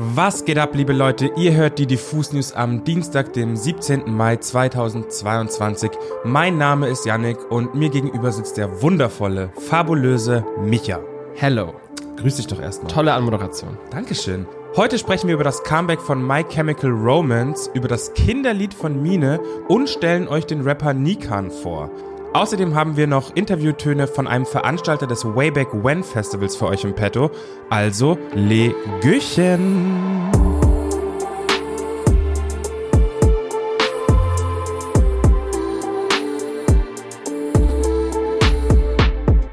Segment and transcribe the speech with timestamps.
[0.00, 1.32] Was geht ab, liebe Leute?
[1.36, 4.04] Ihr hört die Diffus News am Dienstag, dem 17.
[4.06, 5.90] Mai 2022.
[6.22, 11.00] Mein Name ist Yannick und mir gegenüber sitzt der wundervolle, fabulöse Micha.
[11.34, 11.74] Hello.
[12.16, 12.92] Grüß dich doch erstmal.
[12.92, 13.76] Tolle Anmoderation.
[13.90, 14.46] Dankeschön.
[14.76, 19.40] Heute sprechen wir über das Comeback von My Chemical Romance, über das Kinderlied von Mine
[19.66, 21.90] und stellen euch den Rapper Nikan vor.
[22.34, 26.94] Außerdem haben wir noch Interviewtöne von einem Veranstalter des Wayback When Festivals für euch im
[26.94, 27.30] Petto.
[27.70, 30.28] Also, Legüchen!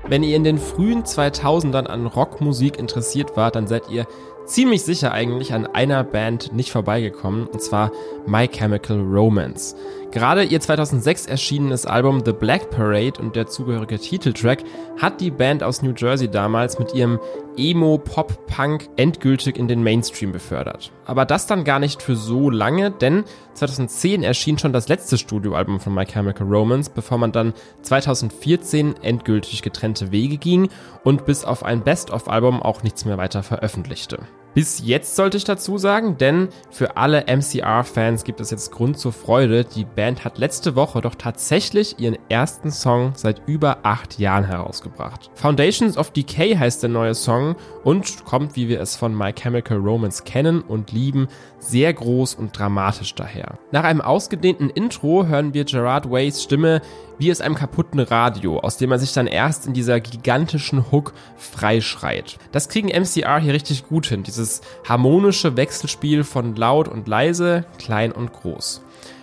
[0.08, 4.06] Wenn ihr in den frühen 2000ern an Rockmusik interessiert wart, dann seid ihr
[4.46, 7.92] ziemlich sicher eigentlich an einer Band nicht vorbeigekommen, und zwar
[8.26, 9.76] My Chemical Romance.
[10.16, 14.64] Gerade ihr 2006 erschienenes Album The Black Parade und der zugehörige Titeltrack
[14.98, 17.20] hat die Band aus New Jersey damals mit ihrem
[17.58, 20.94] Emo-Pop-Punk endgültig in den Mainstream befördert.
[21.06, 25.82] Aber das dann gar nicht für so lange, denn 2010 erschien schon das letzte Studioalbum
[25.82, 30.70] von My Chemical Romance, bevor man dann 2014 endgültig getrennte Wege ging
[31.04, 34.20] und bis auf ein Best-of-Album auch nichts mehr weiter veröffentlichte.
[34.56, 39.12] Bis jetzt sollte ich dazu sagen, denn für alle MCR-Fans gibt es jetzt Grund zur
[39.12, 39.66] Freude.
[39.66, 45.30] Die Band hat letzte Woche doch tatsächlich ihren ersten Song seit über acht Jahren herausgebracht.
[45.34, 49.78] Foundations of Decay heißt der neue Song und kommt, wie wir es von My Chemical
[49.78, 51.28] Romance kennen und lieben,
[51.60, 53.60] sehr groß und dramatisch daher.
[53.74, 56.82] Nach einem ausgedehnten Intro hören wir Gerard Ways Stimme
[57.18, 61.14] wie aus einem kaputten Radio, aus dem er sich dann erst in dieser gigantischen Hook
[61.38, 62.38] freischreit.
[62.52, 68.12] Das kriegen MCR hier richtig gut hin, dieses harmonische Wechselspiel von laut und leise, klein
[68.12, 68.82] und groß.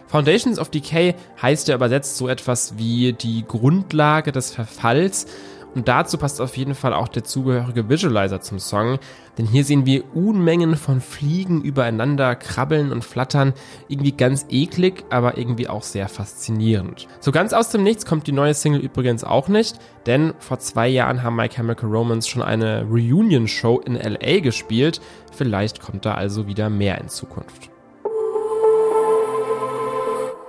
[0.09, 5.27] Foundations of Decay heißt ja übersetzt so etwas wie die Grundlage des Verfalls,
[5.75, 8.99] und dazu passt auf jeden Fall auch der zugehörige Visualizer zum Song,
[9.39, 13.55] denn hier sehen wir Unmengen von Fliegen übereinander krabbeln und flattern,
[13.89, 17.09] irgendwie ganz eklig, aber irgendwie auch sehr faszinierend.
[17.21, 20.89] So ganz aus dem Nichts kommt die neue Single übrigens auch nicht, denn vor zwei
[20.89, 25.01] Jahren haben My Chemical Romance schon eine Reunion-Show in LA gespielt,
[25.33, 27.72] vielleicht kommt da also wieder mehr in Zukunft.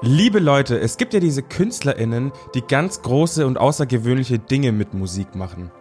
[0.06, 5.34] Liebe Leute, es gibt ja diese KünstlerInnen, die ganz große und außergewöhnliche Dinge mit Musik
[5.34, 5.72] machen.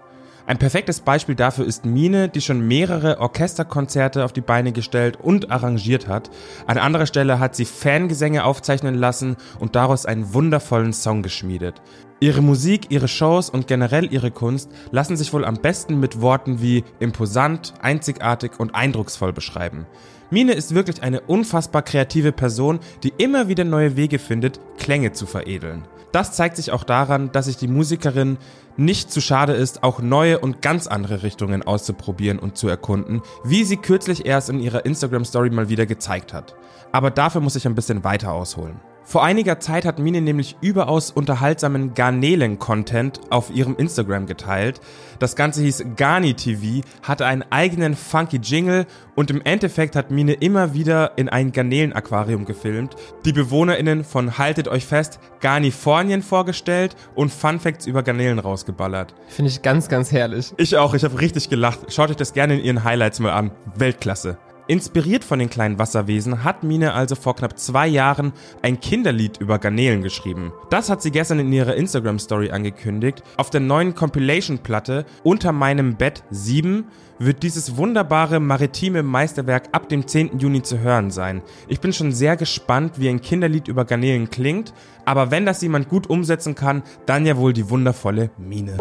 [0.47, 5.51] Ein perfektes Beispiel dafür ist Mine, die schon mehrere Orchesterkonzerte auf die Beine gestellt und
[5.51, 6.31] arrangiert hat.
[6.69, 11.83] An anderer Stelle hat sie Fangesänge aufzeichnen lassen und daraus einen wundervollen Song geschmiedet.
[12.23, 16.63] Ihre Musik, ihre Shows und generell ihre Kunst lassen sich wohl am besten mit Worten
[16.63, 19.87] wie imposant, einzigartig und eindrucksvoll beschreiben.
[20.31, 25.27] Mine ist wirklich eine unfassbar kreative Person, die immer wieder neue Wege findet, Klänge zu
[25.27, 25.83] veredeln.
[26.13, 28.39] Das zeigt sich auch daran, dass sich die Musikerin
[28.77, 33.65] nicht zu schade ist, auch neue und ganz andere Richtungen auszuprobieren und zu erkunden, wie
[33.65, 36.55] sie kürzlich erst in ihrer Instagram Story mal wieder gezeigt hat.
[36.93, 38.77] Aber dafür muss ich ein bisschen weiter ausholen.
[39.05, 44.81] Vor einiger Zeit hat Mine nämlich überaus unterhaltsamen Garnelen-Content auf ihrem Instagram geteilt.
[45.19, 50.35] Das Ganze hieß Garni TV, hatte einen eigenen funky Jingle und im Endeffekt hat Mine
[50.35, 57.33] immer wieder in ein Garnelen-Aquarium gefilmt, die BewohnerInnen von Haltet euch fest, Garnifornien vorgestellt und
[57.33, 59.15] Funfacts über Garnelen rausgeballert.
[59.29, 60.53] Finde ich ganz, ganz herrlich.
[60.57, 61.93] Ich auch, ich habe richtig gelacht.
[61.93, 63.51] Schaut euch das gerne in ihren Highlights mal an.
[63.77, 64.39] Weltklasse.
[64.73, 69.59] Inspiriert von den kleinen Wasserwesen hat Mine also vor knapp zwei Jahren ein Kinderlied über
[69.59, 70.51] Garnelen geschrieben.
[70.71, 73.23] Das hat sie gestern in ihrer Instagram-Story angekündigt.
[73.37, 76.87] Auf der neuen Compilation-Platte Unter meinem Bett 7
[77.19, 80.39] wird dieses wunderbare maritime Meisterwerk ab dem 10.
[80.39, 81.43] Juni zu hören sein.
[81.69, 84.73] Ich bin schon sehr gespannt, wie ein Kinderlied über Garnelen klingt,
[85.05, 88.79] aber wenn das jemand gut umsetzen kann, dann ja wohl die wundervolle Mine.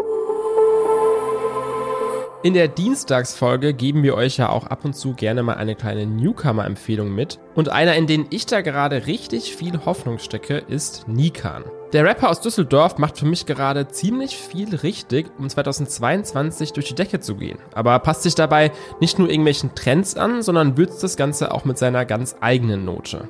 [2.44, 6.06] In der Dienstagsfolge geben wir euch ja auch ab und zu gerne mal eine kleine
[6.06, 7.38] Newcomer-Empfehlung mit.
[7.54, 11.62] Und einer, in den ich da gerade richtig viel Hoffnung stecke, ist Nikan.
[11.92, 16.96] Der Rapper aus Düsseldorf macht für mich gerade ziemlich viel richtig, um 2022 durch die
[16.96, 17.58] Decke zu gehen.
[17.74, 21.78] Aber passt sich dabei nicht nur irgendwelchen Trends an, sondern würzt das Ganze auch mit
[21.78, 23.28] seiner ganz eigenen Note.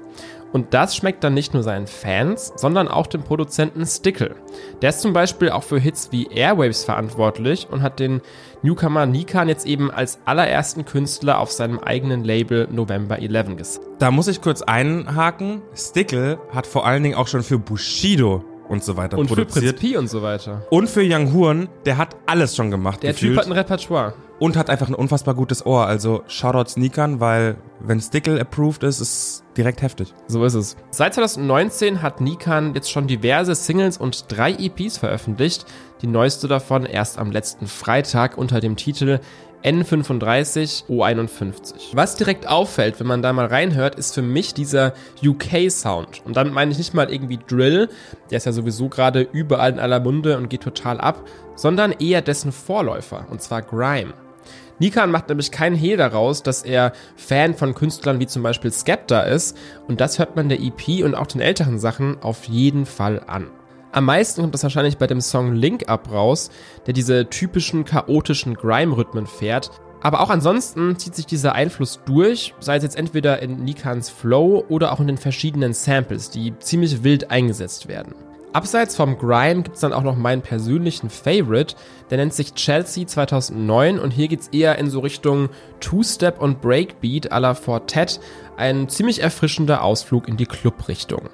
[0.52, 4.36] Und das schmeckt dann nicht nur seinen Fans, sondern auch dem Produzenten Stickle.
[4.82, 8.20] Der ist zum Beispiel auch für Hits wie Airwaves verantwortlich und hat den
[8.62, 13.80] Newcomer Nikan jetzt eben als allerersten Künstler auf seinem eigenen Label November 11 gesetzt.
[13.98, 15.62] Da muss ich kurz einhaken.
[15.74, 19.48] Stickle hat vor allen Dingen auch schon für Bushido und so weiter und produziert.
[19.48, 20.66] Und für Prinz P und so weiter.
[20.70, 23.02] Und für Young Horn, der hat alles schon gemacht.
[23.02, 23.34] Der gefühlt.
[23.34, 24.14] Typ hat ein Repertoire.
[24.38, 25.86] Und hat einfach ein unfassbar gutes Ohr.
[25.86, 30.12] Also Shoutout Sneakern, weil wenn Stickle approved ist, ist direkt heftig.
[30.26, 30.76] So ist es.
[30.90, 35.66] Seit 2019 hat Nikan jetzt schon diverse Singles und drei EPs veröffentlicht.
[36.00, 39.20] Die neueste davon erst am letzten Freitag unter dem Titel
[39.64, 41.74] N35 O51.
[41.92, 44.92] Was direkt auffällt, wenn man da mal reinhört, ist für mich dieser
[45.24, 46.22] UK-Sound.
[46.24, 47.88] Und damit meine ich nicht mal irgendwie Drill,
[48.30, 51.24] der ist ja sowieso gerade überall in aller Munde und geht total ab,
[51.54, 54.14] sondern eher dessen Vorläufer, und zwar Grime.
[54.78, 59.20] Nikan macht nämlich keinen Hehl daraus, dass er Fan von Künstlern wie zum Beispiel Skepta
[59.20, 59.56] ist
[59.86, 63.48] und das hört man der EP und auch den älteren Sachen auf jeden Fall an.
[63.94, 66.50] Am meisten kommt das wahrscheinlich bei dem Song Link Up raus,
[66.86, 69.70] der diese typischen chaotischen Grime-Rhythmen fährt.
[70.00, 74.64] Aber auch ansonsten zieht sich dieser Einfluss durch, sei es jetzt entweder in Nikans Flow
[74.70, 78.14] oder auch in den verschiedenen Samples, die ziemlich wild eingesetzt werden.
[78.54, 81.76] Abseits vom Grime gibt's dann auch noch meinen persönlichen Favorite,
[82.10, 85.50] der nennt sich Chelsea 2009 und hier geht's eher in so Richtung
[85.80, 88.20] Two-Step und Breakbeat à la Fortet,
[88.56, 91.28] ein ziemlich erfrischender Ausflug in die Club-Richtung.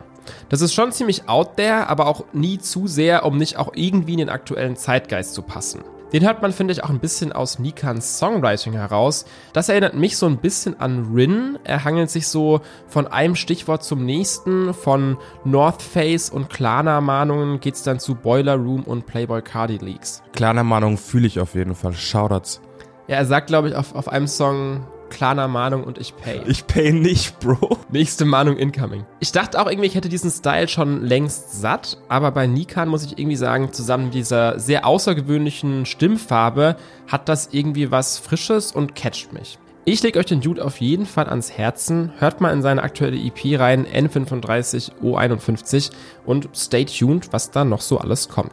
[0.48, 4.12] Das ist schon ziemlich out there, aber auch nie zu sehr, um nicht auch irgendwie
[4.12, 5.82] in den aktuellen Zeitgeist zu passen.
[6.12, 9.26] Den hört man, finde ich, auch ein bisschen aus Nikans Songwriting heraus.
[9.52, 11.58] Das erinnert mich so ein bisschen an Rin.
[11.64, 14.72] Er hangelt sich so von einem Stichwort zum nächsten.
[14.72, 20.22] Von North Face und Klarna-Mahnungen geht's dann zu Boiler Room und Playboy Cardi Leaks.
[20.32, 21.92] Klarna-Mahnungen fühle ich auf jeden Fall.
[21.92, 22.62] Shoutouts.
[23.06, 26.40] Ja, er sagt, glaube ich, auf, auf einem Song, Klarer Mahnung und ich pay.
[26.46, 27.78] Ich pay nicht, Bro.
[27.90, 29.04] Nächste Mahnung incoming.
[29.20, 33.04] Ich dachte auch irgendwie, ich hätte diesen Style schon längst satt, aber bei Nikan muss
[33.04, 36.76] ich irgendwie sagen, zusammen mit dieser sehr außergewöhnlichen Stimmfarbe
[37.06, 39.58] hat das irgendwie was Frisches und catcht mich.
[39.84, 42.12] Ich lege euch den Dude auf jeden Fall ans Herzen.
[42.18, 45.90] Hört mal in seine aktuelle EP rein, N35 O51
[46.26, 48.52] und stay tuned, was da noch so alles kommt.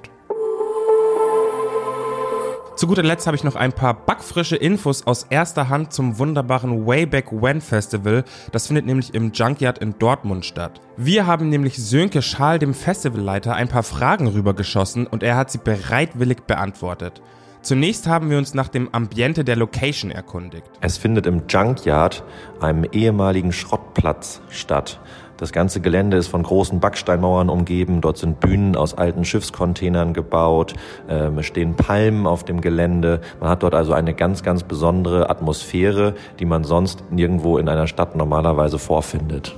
[2.75, 6.86] Zu guter Letzt habe ich noch ein paar backfrische Infos aus erster Hand zum wunderbaren
[6.86, 8.25] Wayback When Festival.
[8.51, 10.81] Das findet nämlich im Junkyard in Dortmund statt.
[10.98, 15.60] Wir haben nämlich Sönke Schal, dem Festivalleiter, ein paar Fragen rübergeschossen und er hat sie
[15.60, 17.22] bereitwillig beantwortet.
[17.62, 20.69] Zunächst haben wir uns nach dem Ambiente der Location erkundigt.
[20.81, 22.24] Es findet im Junkyard,
[22.60, 25.00] einem ehemaligen Schrottplatz, statt.
[25.38, 28.02] Das ganze Gelände ist von großen Backsteinmauern umgeben.
[28.02, 30.74] Dort sind Bühnen aus alten Schiffscontainern gebaut.
[31.10, 33.20] Ähm, es stehen Palmen auf dem Gelände.
[33.42, 37.88] Man hat dort also eine ganz, ganz besondere Atmosphäre, die man sonst nirgendwo in einer
[37.88, 39.56] Stadt normalerweise vorfindet.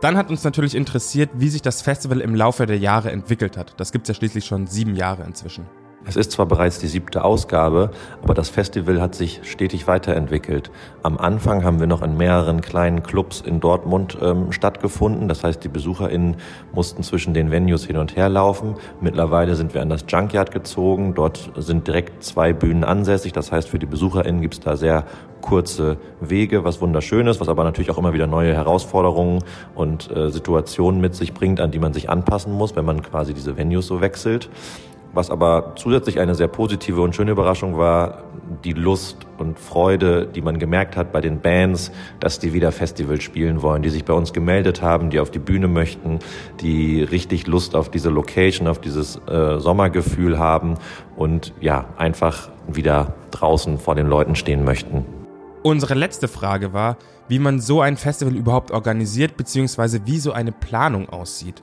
[0.00, 3.74] Dann hat uns natürlich interessiert, wie sich das Festival im Laufe der Jahre entwickelt hat.
[3.78, 5.66] Das gibt's ja schließlich schon sieben Jahre inzwischen.
[6.06, 7.90] Es ist zwar bereits die siebte Ausgabe,
[8.22, 10.70] aber das Festival hat sich stetig weiterentwickelt.
[11.02, 15.28] Am Anfang haben wir noch in mehreren kleinen Clubs in Dortmund ähm, stattgefunden.
[15.28, 16.36] Das heißt, die BesucherInnen
[16.72, 18.76] mussten zwischen den Venues hin und her laufen.
[19.00, 21.14] Mittlerweile sind wir an das Junkyard gezogen.
[21.14, 23.32] Dort sind direkt zwei Bühnen ansässig.
[23.32, 25.04] Das heißt, für die BesucherInnen gibt es da sehr
[25.40, 29.42] kurze Wege, was wunderschön ist, was aber natürlich auch immer wieder neue Herausforderungen
[29.74, 33.34] und äh, Situationen mit sich bringt, an die man sich anpassen muss, wenn man quasi
[33.34, 34.48] diese Venues so wechselt.
[35.12, 38.24] Was aber zusätzlich eine sehr positive und schöne Überraschung war,
[38.64, 41.90] die Lust und Freude, die man gemerkt hat bei den Bands,
[42.20, 45.38] dass die wieder Festival spielen wollen, die sich bei uns gemeldet haben, die auf die
[45.38, 46.18] Bühne möchten,
[46.60, 50.74] die richtig Lust auf diese Location, auf dieses äh, Sommergefühl haben
[51.16, 55.04] und ja, einfach wieder draußen vor den Leuten stehen möchten.
[55.62, 56.96] Unsere letzte Frage war,
[57.28, 61.62] wie man so ein Festival überhaupt organisiert, beziehungsweise wie so eine Planung aussieht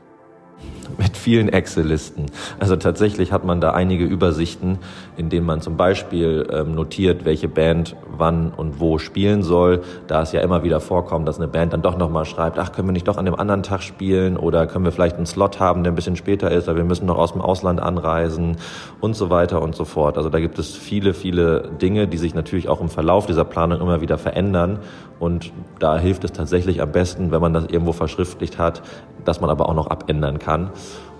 [0.97, 2.27] mit vielen Excel-Listen.
[2.59, 4.77] Also tatsächlich hat man da einige Übersichten,
[5.17, 9.81] in denen man zum Beispiel ähm, notiert, welche Band wann und wo spielen soll.
[10.07, 12.87] Da es ja immer wieder vorkommt, dass eine Band dann doch nochmal schreibt, ach, können
[12.87, 15.83] wir nicht doch an dem anderen Tag spielen oder können wir vielleicht einen Slot haben,
[15.83, 18.57] der ein bisschen später ist, aber wir müssen noch aus dem Ausland anreisen
[19.01, 20.17] und so weiter und so fort.
[20.17, 23.81] Also da gibt es viele, viele Dinge, die sich natürlich auch im Verlauf dieser Planung
[23.81, 24.79] immer wieder verändern
[25.19, 28.81] und da hilft es tatsächlich am besten, wenn man das irgendwo verschriftlicht hat,
[29.23, 30.44] dass man aber auch noch abändern kann.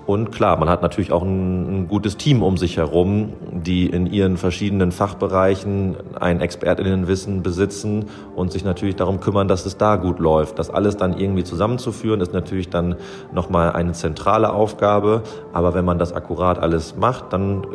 [0.05, 4.05] Und klar, man hat natürlich auch ein, ein, gutes Team um sich herum, die in
[4.05, 8.05] ihren verschiedenen Fachbereichen ein Expertinnenwissen besitzen
[8.36, 10.60] und sich natürlich darum kümmern, dass es da gut läuft.
[10.60, 12.96] Das alles dann irgendwie zusammenzuführen, ist natürlich dann
[13.34, 15.24] nochmal eine zentrale Aufgabe.
[15.53, 17.65] Aber wenn man das akkurat alles macht, dann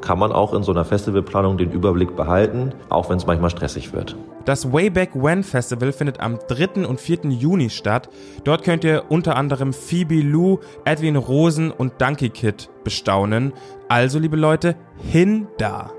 [0.00, 3.92] kann man auch in so einer Festivalplanung den Überblick behalten, auch wenn es manchmal stressig
[3.92, 4.16] wird.
[4.44, 6.86] Das Wayback When Festival findet am 3.
[6.86, 7.30] und 4.
[7.30, 8.08] Juni statt.
[8.44, 13.52] Dort könnt ihr unter anderem Phoebe Lou, Edwin Rosen und Donkey Kid bestaunen.
[13.88, 15.90] Also, liebe Leute, hin da!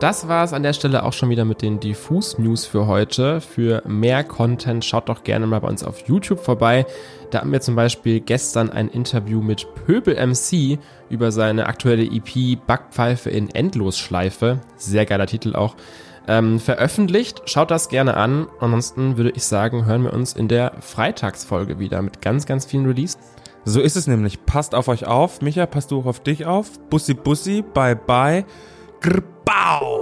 [0.00, 3.40] Das war es an der Stelle auch schon wieder mit den Diffus News für heute.
[3.40, 6.84] Für mehr Content schaut doch gerne mal bei uns auf YouTube vorbei.
[7.30, 12.58] Da haben wir zum Beispiel gestern ein Interview mit Pöbel MC über seine aktuelle EP
[12.66, 14.60] Backpfeife in Endlosschleife.
[14.76, 15.76] Sehr geiler Titel auch.
[16.26, 17.42] Ähm, veröffentlicht.
[17.46, 18.48] Schaut das gerne an.
[18.60, 22.86] Ansonsten würde ich sagen, hören wir uns in der Freitagsfolge wieder mit ganz, ganz vielen
[22.86, 23.18] Releases.
[23.64, 24.44] So ist es nämlich.
[24.44, 25.40] Passt auf euch auf.
[25.40, 26.78] Micha, passt du auch auf dich auf.
[26.90, 28.44] Bussi, bussi, bye, bye.
[29.00, 29.33] Grr.
[29.44, 29.93] Bow!